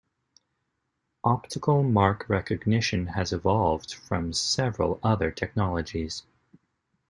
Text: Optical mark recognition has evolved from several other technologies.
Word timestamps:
Optical 1.23 1.83
mark 1.83 2.25
recognition 2.27 3.05
has 3.05 3.31
evolved 3.31 3.93
from 3.93 4.33
several 4.33 4.99
other 5.03 5.29
technologies. 5.29 6.23